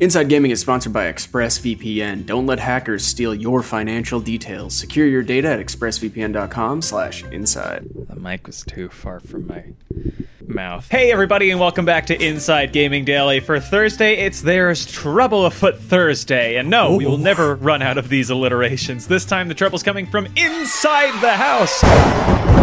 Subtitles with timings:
[0.00, 2.24] Inside Gaming is sponsored by ExpressVPN.
[2.24, 4.74] Don't let hackers steal your financial details.
[4.74, 7.84] Secure your data at expressvpn.com/inside.
[8.08, 9.64] The mic was too far from my
[10.54, 10.86] mouth.
[10.90, 13.40] Hey, everybody, and welcome back to Inside Gaming Daily.
[13.40, 16.56] For Thursday, it's There's Trouble Afoot Thursday.
[16.56, 19.06] And no, we will never run out of these alliterations.
[19.06, 21.82] This time, the trouble's coming from inside the house.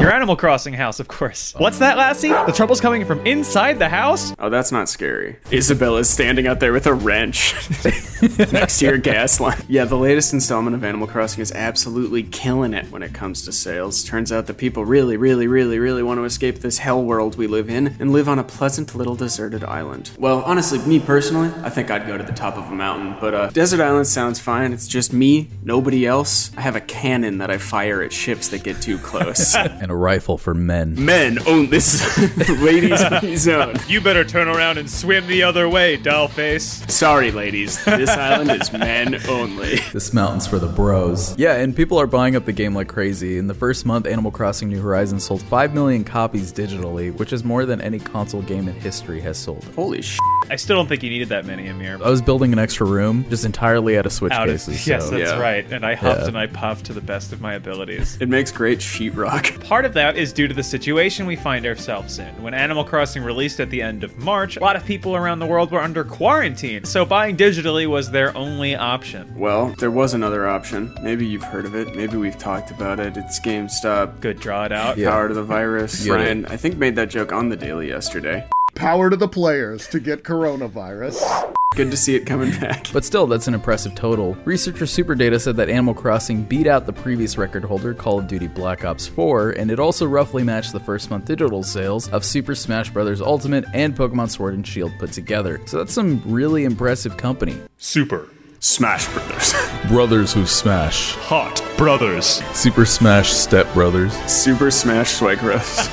[0.00, 1.54] Your Animal Crossing house, of course.
[1.58, 2.28] What's that, Lassie?
[2.30, 4.32] The trouble's coming from inside the house?
[4.38, 5.36] Oh, that's not scary.
[5.50, 7.54] Isabelle's standing out there with a wrench
[8.52, 9.62] next to your gas line.
[9.68, 13.52] Yeah, the latest installment of Animal Crossing is absolutely killing it when it comes to
[13.52, 14.04] sales.
[14.04, 17.46] Turns out that people really, really, really, really want to escape this hell world we
[17.46, 20.12] live in and live on a pleasant little deserted island.
[20.18, 23.34] Well, honestly, me personally, I think I'd go to the top of a mountain, but
[23.34, 24.72] uh, desert island sounds fine.
[24.72, 26.50] It's just me, nobody else.
[26.56, 29.54] I have a cannon that I fire at ships that get too close.
[29.56, 30.94] and a rifle for men.
[31.04, 32.02] Men own this
[32.60, 33.76] ladies free zone.
[33.88, 36.88] You better turn around and swim the other way, dollface.
[36.90, 37.82] Sorry, ladies.
[37.84, 39.76] This island is men only.
[39.92, 41.36] This mountain's for the bros.
[41.38, 43.38] Yeah, and people are buying up the game like crazy.
[43.38, 47.44] In the first month, Animal Crossing New Horizons sold 5 million copies digitally, which is
[47.44, 49.64] more than any console game in history has sold.
[49.74, 50.18] Holy sh!
[50.50, 51.98] I still don't think you needed that many, Amir.
[52.04, 54.86] I was building an extra room just entirely out of Switch Out of, cases.
[54.86, 55.10] yes, so.
[55.16, 55.40] that's Yeah.
[55.40, 55.70] right.
[55.72, 56.28] And I huffed Yeah.
[56.28, 58.18] and I puffed to the best of my abilities.
[58.20, 59.64] It makes great sheetrock.
[59.68, 62.42] Part of that is due to the situation we find ourselves in.
[62.42, 65.46] When Animal Crossing released at the end of March, a lot of people around the
[65.46, 69.32] world were under quarantine, so buying digitally was their only option.
[69.36, 70.96] Well, there was another option.
[71.02, 71.94] Maybe you've heard of it.
[71.94, 73.16] Maybe we've talked about it.
[73.16, 74.20] It's GameStop.
[74.20, 74.98] Good, draw it out.
[74.98, 75.10] Yeah.
[75.10, 76.04] Power to the virus.
[76.04, 76.14] Yeah.
[76.14, 78.48] Ryan, I think, made that joke on the daily yesterday.
[78.74, 81.52] Power to the players to get coronavirus.
[81.74, 82.92] Good to see it coming back.
[82.92, 84.34] But still, that's an impressive total.
[84.44, 88.46] Researcher Superdata said that Animal Crossing beat out the previous record holder, Call of Duty
[88.46, 92.54] Black Ops 4, and it also roughly matched the first month digital sales of Super
[92.54, 93.22] Smash Bros.
[93.22, 95.60] Ultimate and Pokemon Sword and Shield put together.
[95.64, 97.58] So that's some really impressive company.
[97.78, 98.28] Super
[98.64, 99.52] Smash Brothers.
[99.88, 101.16] Brothers who smash.
[101.16, 102.40] hot brothers.
[102.54, 104.12] Super Smash Step Brothers.
[104.30, 105.88] Super Smash Suegros.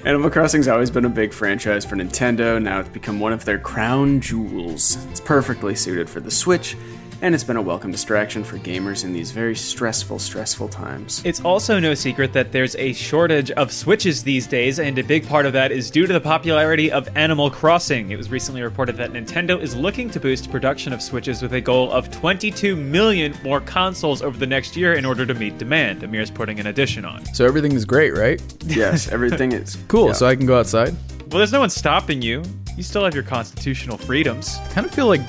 [0.06, 2.60] Animal Crossing's always been a big franchise for Nintendo.
[2.60, 4.96] Now it's become one of their crown jewels.
[5.10, 6.78] It's perfectly suited for the Switch,
[7.22, 11.22] and it's been a welcome distraction for gamers in these very stressful, stressful times.
[11.24, 15.26] It's also no secret that there's a shortage of Switches these days, and a big
[15.26, 18.10] part of that is due to the popularity of Animal Crossing.
[18.10, 21.60] It was recently reported that Nintendo is looking to boost production of Switches with a
[21.60, 26.02] goal of 22 million more consoles over the next year in order to meet demand.
[26.02, 27.24] Amir's putting an addition on.
[27.34, 28.42] So everything is great, right?
[28.66, 30.08] yes, everything is Cool.
[30.08, 30.12] Yeah.
[30.12, 30.94] So I can go outside.
[31.28, 32.42] Well, there's no one stopping you.
[32.76, 34.58] You still have your constitutional freedoms.
[34.70, 35.20] kind of feel like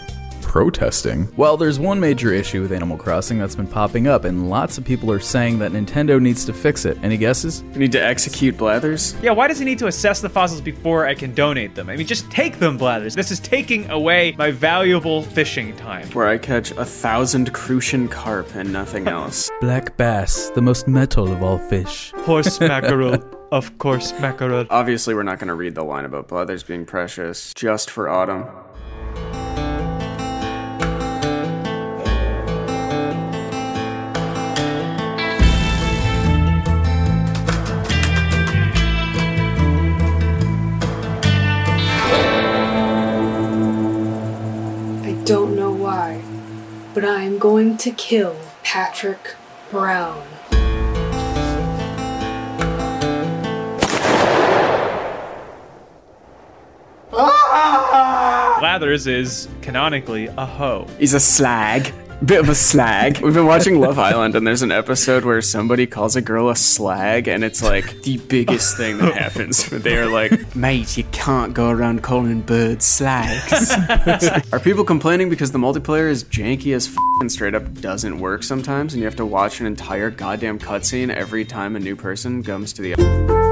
[0.47, 1.27] protesting.
[1.35, 4.85] Well, there's one major issue with Animal Crossing that's been popping up, and lots of
[4.85, 6.97] people are saying that Nintendo needs to fix it.
[7.03, 7.63] Any guesses?
[7.73, 9.13] You need to execute Blathers.
[9.21, 11.89] Yeah, why does he need to assess the fossils before I can donate them?
[11.89, 13.13] I mean, just take them, Blathers.
[13.13, 16.07] This is taking away my valuable fishing time.
[16.11, 19.51] Where I catch a thousand crucian carp and nothing else.
[19.59, 22.13] Black bass, the most metal of all fish.
[22.19, 23.21] Horse mackerel.
[23.51, 24.65] Of course, mackerel.
[24.69, 28.45] Obviously, we're not going to read the line about Blathers being precious just for autumn.
[47.37, 49.35] But I am going to kill Patrick
[49.69, 50.23] Brown.
[57.13, 58.57] Ah!
[58.59, 60.87] Blathers is canonically a hoe.
[60.97, 61.93] He's a slag.
[62.25, 63.19] Bit of a slag.
[63.21, 66.55] We've been watching Love Island, and there's an episode where somebody calls a girl a
[66.55, 69.69] slag, and it's like the biggest thing that happens.
[69.77, 73.71] They are like, mate, you can't go around calling birds slags.
[74.51, 78.41] are people complaining because the multiplayer is janky as f- and straight up doesn't work
[78.41, 82.41] sometimes, and you have to watch an entire goddamn cutscene every time a new person
[82.41, 83.46] comes to the.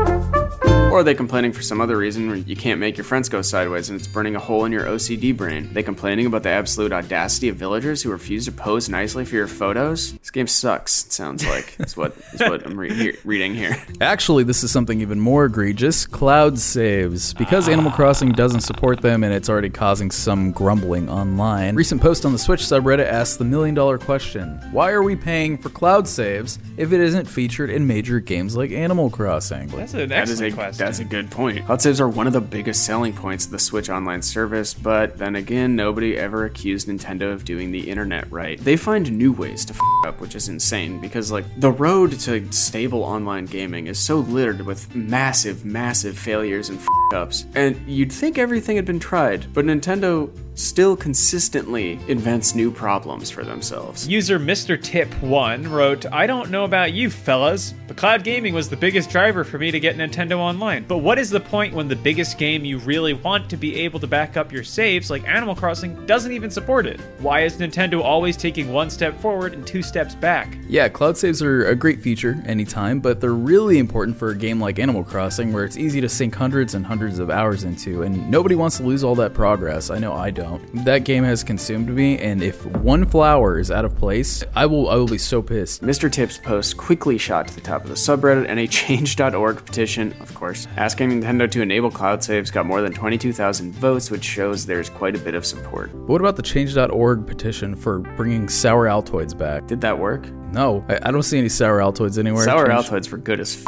[0.96, 3.42] Or are they complaining for some other reason where you can't make your friends go
[3.42, 5.74] sideways and it's burning a hole in your OCD brain?
[5.74, 9.50] they complaining about the absolute audacity of villagers who refuse to pose nicely for your
[9.50, 10.14] photos?
[10.14, 11.76] This game sucks, it sounds like.
[11.82, 13.76] Is what, is what I'm re- he- reading here.
[14.00, 17.34] Actually, this is something even more egregious cloud saves.
[17.34, 17.96] Because Animal ah.
[17.98, 22.40] Crossing doesn't support them and it's already causing some grumbling online, recent post on the
[22.40, 26.94] Switch subreddit asks the million dollar question Why are we paying for cloud saves if
[26.94, 29.68] it isn't featured in major games like Animal Crossing?
[29.68, 30.85] That's an That is excellent a, question.
[30.86, 31.66] That's a good point.
[31.66, 35.18] Cloud saves are one of the biggest selling points of the Switch Online service, but
[35.18, 38.60] then again, nobody ever accused Nintendo of doing the internet right.
[38.64, 42.52] They find new ways to f up, which is insane because like the road to
[42.52, 48.12] stable online gaming is so littered with massive, massive failures and f ups, and you'd
[48.12, 54.08] think everything had been tried, but Nintendo still consistently invents new problems for themselves.
[54.08, 54.78] User Mr.
[54.78, 59.44] Tip1 wrote, I don't know about you fellas, but cloud gaming was the biggest driver
[59.44, 60.86] for me to get Nintendo Online.
[60.88, 64.00] But what is the point when the biggest game you really want to be able
[64.00, 67.02] to back up your saves, like Animal Crossing, doesn't even support it?
[67.20, 70.58] Why is Nintendo always taking one step forward and two steps back?
[70.68, 74.62] Yeah, cloud saves are a great feature anytime, but they're really important for a game
[74.62, 78.32] like Animal Crossing where it's easy to sink hundreds and hundreds of hours into, and
[78.32, 79.90] nobody wants to lose all that progress.
[79.90, 80.45] I know I don't.
[80.74, 84.90] That game has consumed me, and if one flower is out of place, I will
[84.90, 85.82] I will be so pissed.
[85.82, 86.12] Mr.
[86.12, 90.34] Tips post quickly shot to the top of the subreddit, and a change.org petition, of
[90.34, 94.90] course, asking Nintendo to enable cloud saves got more than 22,000 votes, which shows there's
[94.90, 95.92] quite a bit of support.
[95.92, 99.68] But what about the change.org petition for bringing sour Altoids back?
[99.68, 100.30] Did that work?
[100.52, 102.44] No, I, I don't see any sour Altoids anywhere.
[102.46, 103.66] Sour Altoids were good as f.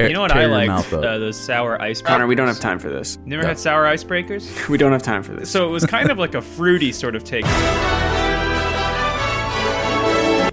[0.00, 0.68] tear- You know what tear I your liked?
[0.68, 1.04] mouth up.
[1.04, 3.18] Uh, those sour ice Connor, we don't have time for this.
[3.24, 4.68] Never had sour icebreakers?
[4.68, 5.50] We don't have time for this.
[5.50, 7.44] So it was kind of like a fruity sort of take.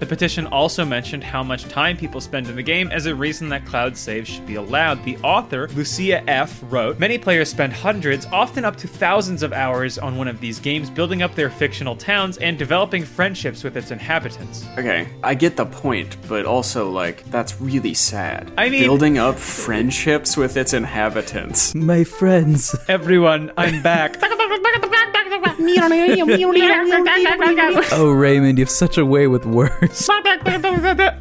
[0.08, 3.50] The petition also mentioned how much time people spend in the game as a reason
[3.50, 5.04] that cloud saves should be allowed.
[5.04, 9.98] The author, Lucia F., wrote Many players spend hundreds, often up to thousands of hours
[9.98, 13.90] on one of these games, building up their fictional towns and developing friendships with its
[13.90, 14.64] inhabitants.
[14.78, 18.50] Okay, I get the point, but also, like, that's really sad.
[18.56, 21.74] I mean- building up friendships with its inhabitants.
[21.74, 22.74] My friends.
[22.88, 24.16] Everyone, I'm back.
[27.92, 30.08] Oh, Raymond, you have such a way with words.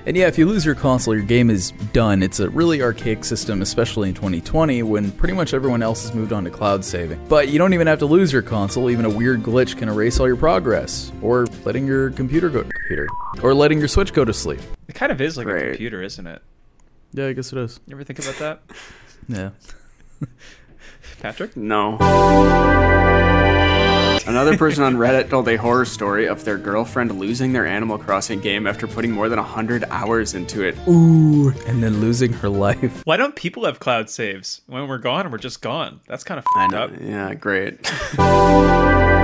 [0.05, 2.23] And yeah, if you lose your console, your game is done.
[2.23, 6.31] It's a really archaic system, especially in 2020 when pretty much everyone else has moved
[6.31, 7.19] on to cloud saving.
[7.27, 10.19] But you don't even have to lose your console, even a weird glitch can erase
[10.19, 11.11] all your progress.
[11.21, 13.07] Or letting your computer go to computer.
[13.43, 14.61] Or letting your Switch go to sleep.
[14.87, 16.41] It kind of is like a computer, isn't it?
[17.13, 17.79] Yeah, I guess it is.
[17.87, 18.61] You ever think about that?
[19.29, 19.49] Yeah.
[21.19, 21.57] Patrick?
[21.57, 21.97] No.
[24.27, 28.39] Another person on Reddit told a horror story of their girlfriend losing their Animal Crossing
[28.41, 30.77] game after putting more than 100 hours into it.
[30.87, 31.49] Ooh.
[31.65, 33.01] And then losing her life.
[33.05, 34.61] Why don't people have cloud saves?
[34.67, 36.01] When we're gone, we're just gone.
[36.07, 36.91] That's kind of I fucked up.
[37.01, 37.79] Yeah, great.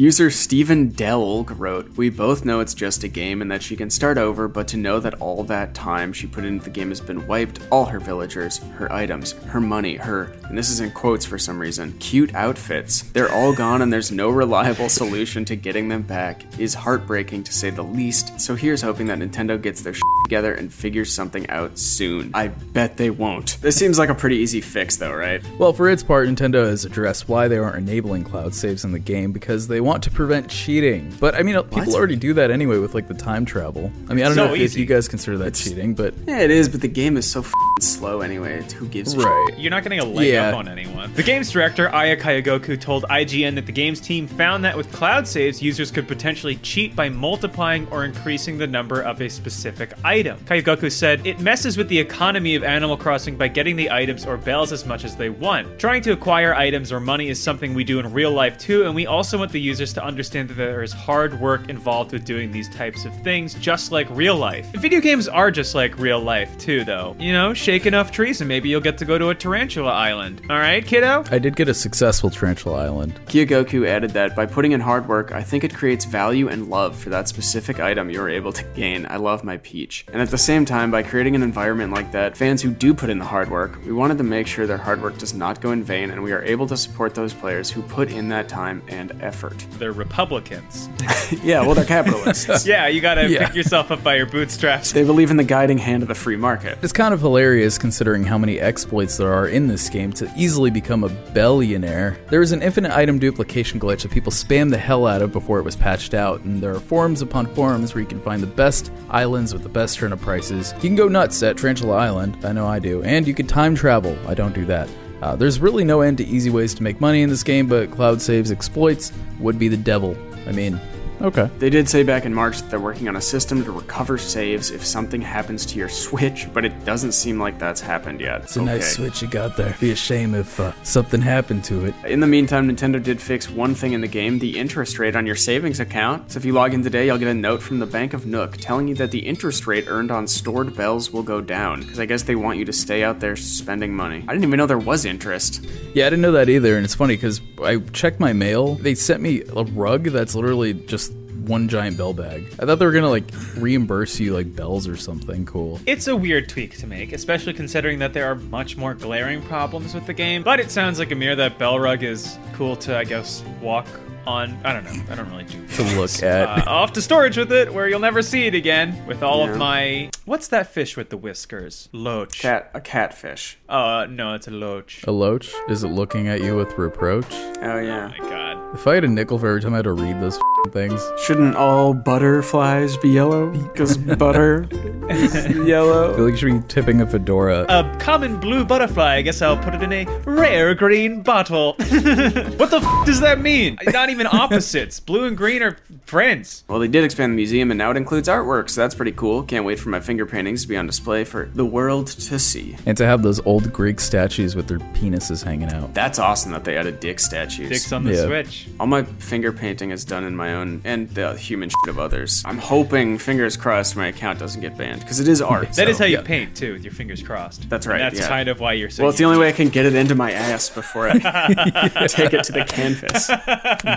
[0.00, 3.90] User Stephen Delg wrote, We both know it's just a game and that she can
[3.90, 7.02] start over, but to know that all that time she put into the game has
[7.02, 11.26] been wiped, all her villagers, her items, her money, her, and this is in quotes
[11.26, 15.88] for some reason, cute outfits, they're all gone and there's no reliable solution to getting
[15.88, 18.40] them back, is heartbreaking to say the least.
[18.40, 19.92] So here's hoping that Nintendo gets their
[20.24, 22.30] together and figure something out soon.
[22.34, 23.58] I bet they won't.
[23.60, 25.42] This seems like a pretty easy fix, though, right?
[25.58, 28.98] Well, for its part, Nintendo has addressed why they aren't enabling cloud saves in the
[28.98, 31.14] game because they want to prevent cheating.
[31.20, 33.90] But I mean, uh, people already do that anyway with like the time travel.
[34.08, 36.40] I mean, I don't So know if, if you guys consider that cheating, but Yeah,
[36.40, 38.62] it is, but the game is so f***ing slow anyway.
[38.74, 39.26] Who gives a shit?
[39.26, 39.48] right.
[39.58, 40.48] You're not getting a leg Yeah.
[40.50, 41.12] up on anyone.
[41.14, 45.26] The game's director, Aya Kyogoku, told IGN that the game's team found that with cloud
[45.26, 50.09] saves, users could potentially cheat by multiplying or increasing the number of a specific item.
[50.10, 54.36] Kyogoku said, It messes with the economy of Animal Crossing by getting the items or
[54.36, 55.78] bells as much as they want.
[55.78, 58.94] Trying to acquire items or money is something we do in real life too, and
[58.94, 62.50] we also want the users to understand that there is hard work involved with doing
[62.50, 64.66] these types of things, just like real life.
[64.72, 67.14] Video games are just like real life too, though.
[67.20, 70.42] You know, shake enough trees and maybe you'll get to go to a tarantula island.
[70.50, 71.22] All right, kiddo?
[71.30, 73.20] I did get a successful Tarantula Island.
[73.26, 76.96] Kyogoku added that by putting in hard work, I think it creates value and love
[76.96, 79.06] for that specific item you are able to gain.
[79.08, 79.99] I love my peach.
[80.12, 83.10] And at the same time, by creating an environment like that, fans who do put
[83.10, 85.70] in the hard work, we wanted to make sure their hard work does not go
[85.72, 88.82] in vain and we are able to support those players who put in that time
[88.88, 89.64] and effort.
[89.78, 90.88] They're Republicans.
[91.44, 92.66] yeah, well, they're capitalists.
[92.66, 93.46] yeah, you gotta Yeah.
[93.46, 94.92] pick yourself up by your bootstraps.
[94.92, 96.78] They believe in the guiding hand of the free market.
[96.82, 100.70] It's kind of hilarious considering how many exploits there are in this game to easily
[100.70, 102.18] become a billionaire.
[102.28, 105.58] There is an infinite item duplication glitch that people spam the hell out of before
[105.58, 108.46] it was patched out, and there are forums upon forums where you can find the
[108.46, 110.72] best islands with the best turnip prices.
[110.76, 113.74] You can go nuts at Tarantula Island, I know I do, and you can time
[113.74, 114.16] travel.
[114.26, 114.88] I don't do that.
[115.22, 117.90] Uh, there's really no end to easy ways to make money in this game, but
[117.90, 120.16] cloud saves exploits would be the devil.
[120.46, 120.80] I mean,
[121.20, 121.50] okay.
[121.58, 124.70] They did say back in March that they're working on a system to recover saves
[124.70, 128.42] if something happens to your Switch, but it doesn't seem like that's happened yet.
[128.42, 129.76] It's a nice switch you got there.
[129.80, 131.94] Be a shame if uh, something happened to it.
[132.04, 135.26] In the meantime, Nintendo did fix one thing in the game the interest rate on
[135.26, 136.32] your savings account.
[136.32, 138.56] So if you log in today, you'll get a note from the Bank of Nook
[138.56, 141.80] telling you that the interest rate earned on stored bells will go down.
[141.80, 144.24] Because I guess they want you to stay out there spending money.
[144.26, 145.64] I didn't even know there was interest.
[145.94, 148.76] Yeah, I didn't know that either, and it's funny because I checked my mail.
[148.76, 151.09] They sent me a rug that's literally just
[151.50, 152.46] one giant bell bag.
[152.60, 153.24] I thought they were gonna like
[153.56, 155.80] reimburse you like bells or something cool.
[155.84, 159.92] It's a weird tweak to make, especially considering that there are much more glaring problems
[159.92, 160.44] with the game.
[160.44, 163.86] But it sounds like Amir that Belrug is cool to, I guess, walk
[164.26, 164.58] on.
[164.64, 165.02] I don't know.
[165.10, 165.58] I don't really do.
[165.80, 166.66] To look at.
[166.66, 169.06] Uh, off to storage with it, where you'll never see it again.
[169.06, 169.52] With all Yeah.
[169.52, 171.88] of my, what's that fish with the whiskers?
[171.92, 172.40] Loach.
[172.40, 173.56] Cat, a catfish.
[173.68, 175.02] Uh, no, it's a loach.
[175.06, 175.52] a loach?
[175.68, 177.24] Is it looking at you with reproach?
[177.62, 178.12] Oh yeah.
[178.18, 178.74] Oh my God.
[178.74, 181.02] If I had a nickel for every time I had to read those f***ing things,
[181.24, 183.50] Shouldn't all butterflies be yellow?
[183.50, 184.68] Because butter
[185.08, 187.64] is I feel like you should be tipping a fedora.
[187.68, 189.16] A common blue butterfly.
[189.16, 191.74] I guess I'll put it in a rare green bottle.
[191.78, 193.78] what the f- does that mean?
[193.86, 195.00] Not even opposites.
[195.10, 195.76] Blue and green are
[196.06, 196.64] friends.
[196.68, 199.42] Well, they did expand the museum, and now it includes artwork, so that's pretty cool.
[199.42, 202.76] Can't wait for my finger paintings to be on display for the world to see.
[202.86, 205.94] and to have those old Greek statues with their penises hanging out.
[205.94, 207.68] That's awesome that they added dick statues.
[207.68, 208.26] Dicks on the Yeah.
[208.26, 208.68] switch.
[208.78, 212.42] All my finger painting is done in my own and the human shit of others.
[212.46, 215.72] I'm hoping, fingers crossed, my account doesn't get banned because it is art.
[215.74, 216.22] That is so- how you yeah.
[216.22, 217.68] paint too, with your fingers crossed.
[217.70, 218.28] That's right, And that's yeah.
[218.28, 219.02] kind of why you're so.
[219.04, 221.12] Well, it's the only way I can get it into my ass before I
[222.08, 223.28] take it to the canvas.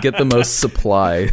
[0.04, 1.30] Get the most supply.